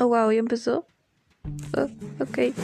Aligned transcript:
Oh, 0.00 0.06
wow, 0.06 0.30
ya 0.30 0.38
empezó. 0.38 0.86
Oh, 1.76 1.88
ok. 2.22 2.54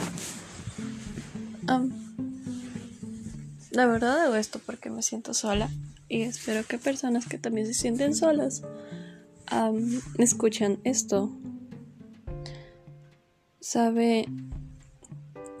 La 3.71 3.85
verdad 3.87 4.21
hago 4.21 4.35
esto 4.35 4.61
porque 4.65 4.89
me 4.89 5.01
siento 5.01 5.33
sola 5.33 5.69
y 6.07 6.21
espero 6.21 6.65
que 6.65 6.77
personas 6.77 7.25
que 7.27 7.37
también 7.37 7.67
se 7.67 7.73
sienten 7.73 8.15
solas 8.15 8.61
um, 9.51 9.99
escuchan 10.17 10.79
esto. 10.85 11.29
¿Sabe? 13.59 14.27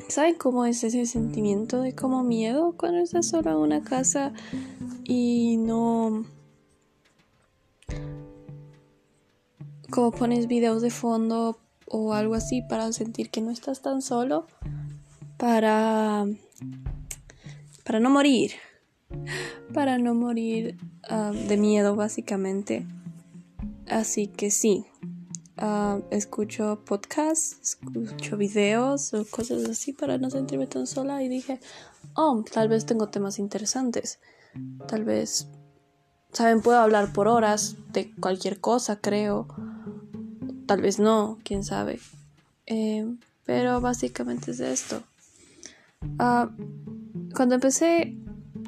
¿Saben 0.07 0.35
cómo 0.35 0.65
es 0.65 0.81
ese 0.85 1.05
sentimiento 1.05 1.81
de 1.81 1.93
como 1.93 2.23
miedo 2.23 2.75
cuando 2.77 2.99
estás 2.99 3.27
sola 3.27 3.51
en 3.51 3.57
una 3.57 3.83
casa 3.83 4.31
y 5.03 5.57
no 5.57 6.25
como 9.89 10.11
pones 10.11 10.47
videos 10.47 10.81
de 10.81 10.89
fondo 10.89 11.64
o 11.85 12.13
algo 12.13 12.35
así 12.35 12.61
para 12.61 12.91
sentir 12.91 13.29
que 13.29 13.41
no 13.41 13.51
estás 13.51 13.81
tan 13.81 14.01
solo, 14.01 14.47
para, 15.37 16.25
para 17.83 17.99
no 17.99 18.09
morir, 18.09 18.51
para 19.73 19.97
no 19.97 20.15
morir 20.15 20.77
ah, 21.09 21.31
de 21.31 21.57
miedo 21.57 21.95
básicamente. 21.95 22.85
Así 23.87 24.27
que 24.27 24.49
sí, 24.49 24.85
ah, 25.57 25.99
escucho 26.09 26.81
podcasts, 26.85 27.59
escucho 27.61 28.37
videos 28.37 29.13
o 29.13 29.25
cosas 29.25 29.65
así 29.65 29.93
para 29.93 30.17
no 30.17 30.29
sentirme 30.29 30.67
tan 30.67 30.87
sola 30.87 31.21
y 31.21 31.29
dije, 31.29 31.59
oh, 32.15 32.43
tal 32.51 32.67
vez 32.67 32.85
tengo 32.85 33.07
temas 33.09 33.37
interesantes, 33.37 34.19
tal 34.87 35.03
vez, 35.03 35.47
saben, 36.31 36.61
puedo 36.61 36.79
hablar 36.79 37.13
por 37.13 37.27
horas 37.27 37.75
de 37.93 38.13
cualquier 38.15 38.59
cosa, 38.59 38.99
creo 38.99 39.47
tal 40.65 40.81
vez 40.81 40.99
no, 40.99 41.39
quién 41.43 41.63
sabe. 41.63 41.99
Eh, 42.65 43.05
pero 43.45 43.81
básicamente 43.81 44.51
es 44.51 44.59
esto. 44.59 45.03
Ah, 46.19 46.49
cuando 47.35 47.55
empecé 47.55 48.17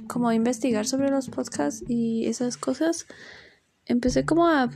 como 0.07 0.29
a 0.29 0.35
investigar 0.35 0.87
sobre 0.87 1.09
los 1.09 1.29
podcasts 1.29 1.83
y 1.87 2.25
esas 2.27 2.57
cosas, 2.57 3.05
empecé 3.85 4.25
como 4.25 4.47
a 4.47 4.69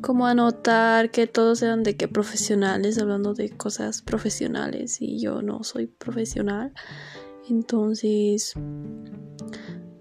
como 0.00 0.26
a 0.26 0.34
notar 0.34 1.10
que 1.10 1.26
todos 1.26 1.62
eran 1.62 1.82
de 1.82 1.96
que 1.96 2.08
profesionales 2.08 2.98
hablando 2.98 3.32
de 3.32 3.48
cosas 3.48 4.02
profesionales 4.02 4.98
y 5.00 5.18
yo 5.18 5.40
no 5.40 5.64
soy 5.64 5.86
profesional. 5.86 6.74
Entonces, 7.48 8.52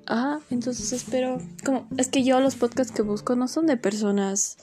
ah, 0.05 0.39
entonces 0.49 0.91
espero 0.91 1.37
como 1.63 1.87
es 1.95 2.09
que 2.09 2.25
yo 2.25 2.41
los 2.41 2.55
podcasts 2.55 2.93
que 2.93 3.01
busco 3.01 3.37
no 3.37 3.47
son 3.47 3.65
de 3.65 3.77
personas 3.77 4.57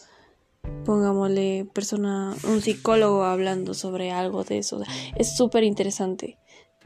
pongámosle 0.85 1.69
persona, 1.73 2.35
un 2.49 2.61
psicólogo 2.61 3.25
hablando 3.25 3.75
sobre 3.75 4.11
algo 4.11 4.45
de 4.45 4.59
eso. 4.59 4.83
Es 5.17 5.37
súper 5.37 5.65
interesante. 5.65 6.39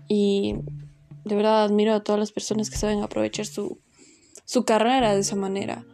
Y 0.08 0.56
de 1.24 1.34
verdad 1.34 1.64
admiro 1.64 1.94
a 1.94 2.05
todas 2.05 2.18
las 2.18 2.32
personas 2.32 2.70
que 2.70 2.77
saben 2.77 3.02
aprovechar 3.02 3.46
su, 3.46 3.78
su 4.44 4.64
carrera 4.64 5.14
de 5.14 5.20
esa 5.20 5.36
manera. 5.36 5.84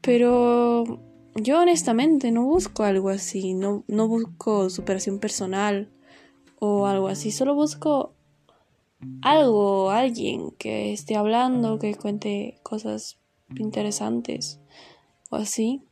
Pero 0.00 0.84
yo 1.34 1.60
honestamente 1.60 2.30
no 2.30 2.44
busco 2.44 2.84
algo 2.84 3.10
así, 3.10 3.54
no, 3.54 3.84
no 3.88 4.08
busco 4.08 4.70
superación 4.70 5.18
personal 5.18 5.90
o 6.58 6.86
algo 6.86 7.08
así, 7.08 7.30
solo 7.30 7.54
busco 7.54 8.14
algo, 9.22 9.90
alguien 9.90 10.50
que 10.58 10.92
esté 10.92 11.16
hablando, 11.16 11.78
que 11.78 11.94
cuente 11.94 12.58
cosas 12.62 13.18
interesantes 13.56 14.60
o 15.30 15.36
así. 15.36 15.82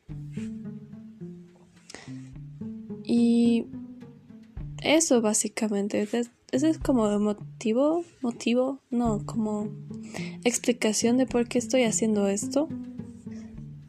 Eso 4.97 5.21
básicamente, 5.21 6.03
ese 6.03 6.31
es 6.51 6.79
como 6.79 7.19
motivo, 7.19 8.05
motivo, 8.23 8.81
no, 8.91 9.25
como 9.27 9.69
explicación 10.45 11.19
de 11.19 11.27
por 11.27 11.47
qué 11.47 11.59
estoy 11.59 11.85
haciendo 11.85 12.27
esto. 12.27 12.69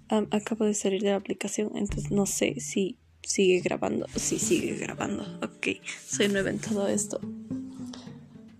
acabo 0.09 0.65
de 0.65 0.73
salir 0.73 1.01
de 1.01 1.11
la 1.11 1.15
aplicación, 1.15 1.71
entonces 1.75 2.11
no 2.11 2.25
sé 2.25 2.59
si 2.59 2.97
sigue 3.23 3.61
grabando. 3.61 4.07
Sí, 4.15 4.39
sigue 4.39 4.75
grabando. 4.75 5.23
Ok, 5.41 5.67
soy 6.05 6.27
nueva 6.27 6.49
en 6.49 6.59
todo 6.59 6.87
esto. 6.87 7.21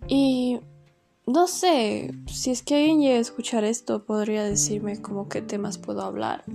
Y 0.08 0.60
no 1.28 1.48
sé, 1.48 2.14
si 2.28 2.52
es 2.52 2.64
que 2.64 2.76
alguien 2.76 3.02
llega 3.02 3.18
a 3.18 3.22
escuchar 3.22 3.64
esto, 3.66 4.06
podría 4.06 4.44
decirme 4.44 5.02
como 5.02 5.28
qué 5.28 5.42
temas 5.42 5.78
puedo 5.78 6.02
hablar 6.02 6.46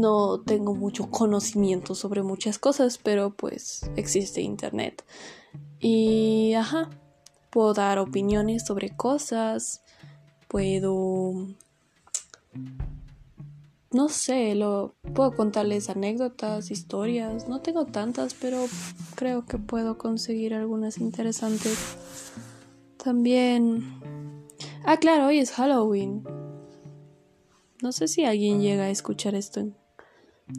no 0.00 0.40
tengo 0.40 0.74
mucho 0.74 1.10
conocimiento 1.10 1.94
sobre 1.94 2.22
muchas 2.22 2.58
cosas, 2.58 2.98
pero 2.98 3.30
pues 3.30 3.90
existe 3.96 4.40
internet. 4.40 5.04
Y 5.80 6.54
ajá, 6.54 6.90
puedo 7.50 7.74
dar 7.74 7.98
opiniones 7.98 8.66
sobre 8.66 8.96
cosas, 8.96 9.82
puedo 10.48 11.32
no 13.90 14.08
sé, 14.10 14.54
lo 14.54 14.96
puedo 15.14 15.34
contarles 15.34 15.88
anécdotas, 15.88 16.70
historias, 16.70 17.48
no 17.48 17.60
tengo 17.60 17.86
tantas, 17.86 18.34
pero 18.34 18.66
creo 19.14 19.46
que 19.46 19.58
puedo 19.58 19.96
conseguir 19.96 20.52
algunas 20.52 20.98
interesantes. 20.98 21.96
También 23.02 23.98
Ah, 24.90 24.96
claro, 24.96 25.26
hoy 25.26 25.38
es 25.38 25.50
Halloween. 25.50 26.24
No 27.82 27.92
sé 27.92 28.08
si 28.08 28.24
alguien 28.24 28.62
llega 28.62 28.84
a 28.84 28.90
escuchar 28.90 29.34
esto 29.34 29.60
en 29.60 29.76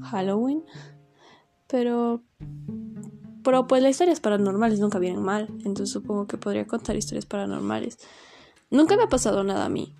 Halloween. 0.03 0.63
Pero. 1.67 2.23
Pero 3.43 3.67
pues 3.67 3.81
las 3.81 3.91
historias 3.91 4.19
paranormales 4.19 4.79
nunca 4.79 4.99
vienen 4.99 5.23
mal. 5.23 5.47
Entonces 5.59 5.91
supongo 5.91 6.27
que 6.27 6.37
podría 6.37 6.67
contar 6.67 6.95
historias 6.95 7.25
paranormales. 7.25 7.97
Nunca 8.69 8.97
me 8.97 9.03
ha 9.03 9.07
pasado 9.07 9.43
nada 9.43 9.65
a 9.65 9.69
mí. 9.69 9.95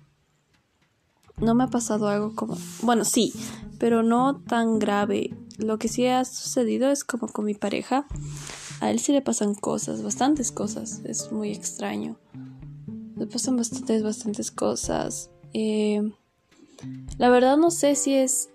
No 1.38 1.54
me 1.54 1.64
ha 1.64 1.68
pasado 1.68 2.08
algo 2.08 2.34
como. 2.34 2.56
Bueno, 2.82 3.04
sí, 3.04 3.32
pero 3.78 4.02
no 4.02 4.40
tan 4.42 4.78
grave. 4.78 5.34
Lo 5.58 5.78
que 5.78 5.88
sí 5.88 6.06
ha 6.06 6.24
sucedido 6.24 6.90
es 6.90 7.04
como 7.04 7.28
con 7.28 7.44
mi 7.44 7.54
pareja. 7.54 8.06
A 8.80 8.90
él 8.90 8.98
sí 8.98 9.12
le 9.12 9.22
pasan 9.22 9.54
cosas, 9.54 10.02
bastantes 10.02 10.52
cosas. 10.52 11.00
Es 11.04 11.32
muy 11.32 11.50
extraño. 11.50 12.18
Le 13.16 13.26
pasan 13.26 13.56
bastantes, 13.56 14.02
bastantes 14.02 14.50
cosas. 14.50 15.30
Eh, 15.52 16.02
la 17.18 17.28
verdad 17.28 17.56
no 17.56 17.70
sé 17.70 17.94
si 17.94 18.14
es 18.14 18.50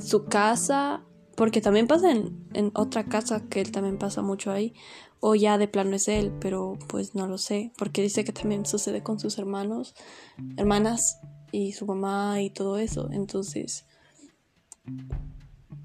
su 0.00 0.24
casa, 0.24 1.04
porque 1.36 1.60
también 1.60 1.86
pasa 1.86 2.10
en, 2.10 2.72
otra 2.74 3.04
casa 3.04 3.48
que 3.48 3.60
él 3.60 3.72
también 3.72 3.98
pasa 3.98 4.22
mucho 4.22 4.50
ahí, 4.50 4.74
o 5.20 5.34
ya 5.34 5.58
de 5.58 5.68
plano 5.68 5.96
es 5.96 6.08
él, 6.08 6.32
pero 6.40 6.78
pues 6.88 7.14
no 7.14 7.26
lo 7.26 7.38
sé, 7.38 7.72
porque 7.78 8.02
dice 8.02 8.24
que 8.24 8.32
también 8.32 8.66
sucede 8.66 9.02
con 9.02 9.18
sus 9.18 9.38
hermanos, 9.38 9.94
hermanas 10.56 11.20
y 11.52 11.72
su 11.72 11.86
mamá 11.86 12.40
y 12.42 12.50
todo 12.50 12.78
eso, 12.78 13.08
entonces 13.12 13.86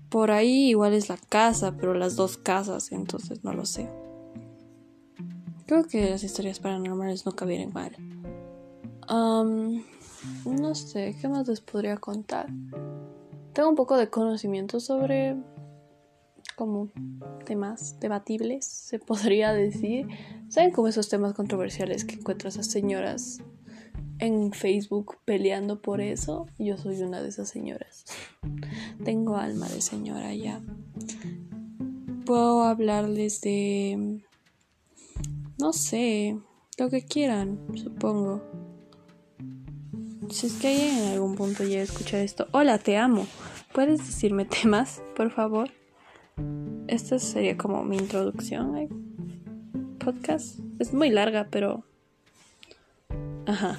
por 0.10 0.32
ahí 0.32 0.70
igual 0.70 0.94
es 0.94 1.10
la 1.10 1.18
casa, 1.18 1.76
pero 1.76 1.94
las 1.94 2.16
dos 2.16 2.38
casas, 2.38 2.92
entonces 2.92 3.44
no 3.44 3.54
lo 3.54 3.66
sé. 3.66 3.90
Creo 5.66 5.84
que 5.84 6.10
las 6.12 6.24
historias 6.24 6.60
paranormales 6.60 7.26
nunca 7.26 7.44
vienen 7.46 7.74
mal. 7.74 7.96
no 9.10 10.76
sé, 10.76 11.18
¿qué 11.20 11.28
más 11.28 11.48
les 11.48 11.60
podría 11.60 11.98
contar? 11.98 12.48
Tengo 13.56 13.70
un 13.70 13.76
poco 13.76 13.96
de 13.96 14.10
conocimiento 14.10 14.82
sobre 14.82 15.38
como 16.58 16.92
temas 17.46 17.98
debatibles, 18.02 18.66
se 18.66 19.00
podría 19.00 19.54
decir. 19.54 20.08
¿Saben 20.50 20.72
cómo 20.72 20.90
esos 20.90 21.08
temas 21.08 21.34
controversiales 21.34 22.04
que 22.04 22.16
encuentras 22.16 22.58
a 22.58 22.64
señoras 22.64 23.40
en 24.20 24.52
Facebook 24.52 25.20
peleando 25.24 25.82
por 25.82 26.02
eso? 26.02 26.48
Yo 26.60 26.78
soy 26.78 27.02
una 27.02 27.22
de 27.22 27.30
esas 27.30 27.48
señoras. 27.48 28.04
Tengo 29.06 29.38
alma 29.38 29.70
de 29.70 29.82
señora 29.82 30.34
ya. 30.34 30.62
Puedo 32.26 32.64
hablarles 32.64 33.40
de... 33.40 34.22
No 35.58 35.72
sé, 35.72 36.38
lo 36.78 36.90
que 36.90 37.06
quieran, 37.06 37.58
supongo. 37.76 38.44
Si 40.30 40.48
es 40.48 40.54
que 40.54 40.68
alguien 40.68 40.98
en 40.98 41.14
algún 41.14 41.36
punto 41.36 41.64
llega 41.64 41.82
a 41.82 41.84
escuchar 41.84 42.20
esto, 42.20 42.48
hola, 42.52 42.78
te 42.80 42.98
amo. 42.98 43.26
¿Puedes 43.76 44.00
decirme 44.00 44.46
temas, 44.62 45.04
por 45.18 45.32
favor? 45.32 45.70
Esta 46.88 47.20
sería 47.20 47.58
como 47.58 47.84
mi 47.84 47.98
introducción 47.98 48.74
al 48.74 48.88
podcast. 50.00 50.60
Es 50.80 50.94
muy 50.94 51.10
larga, 51.10 51.50
pero... 51.52 51.84
Ajá. 53.46 53.78